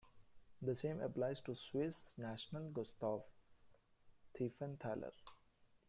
The 0.63 0.73
same 0.73 0.99
applies 1.01 1.41
to 1.41 1.53
Swiss 1.53 2.15
national 2.17 2.71
Gustav 2.71 3.21
Thiefenthaler. 4.33 5.11